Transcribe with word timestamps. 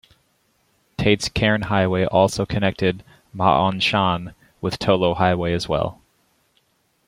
Tate's 0.97 1.29
Cairn 1.29 1.61
Highway 1.61 2.05
also 2.05 2.43
connected 2.43 3.03
Ma 3.33 3.61
On 3.67 3.79
Shan 3.79 4.33
with 4.59 4.79
Tolo 4.79 5.13
Highway 5.15 5.53
as 5.53 5.69
well. 5.69 6.01